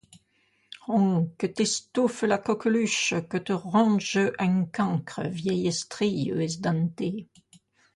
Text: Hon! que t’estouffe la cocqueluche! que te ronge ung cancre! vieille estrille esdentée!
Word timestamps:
Hon! 0.87 1.31
que 1.37 1.45
t’estouffe 1.45 2.23
la 2.23 2.39
cocqueluche! 2.39 3.13
que 3.29 3.37
te 3.37 3.53
ronge 3.53 4.31
ung 4.39 4.67
cancre! 4.71 5.29
vieille 5.29 5.67
estrille 5.67 6.31
esdentée! 6.41 7.29